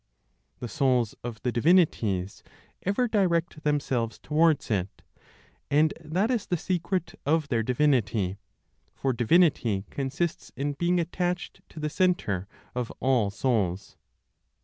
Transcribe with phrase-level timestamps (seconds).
[0.57, 2.41] The souls of the divinities
[2.81, 5.03] ever direct themselves towards it;
[5.69, 8.39] and that is the secret of their divinity;
[8.95, 13.95] for divinity consists in being attached to the Centre (of all souls).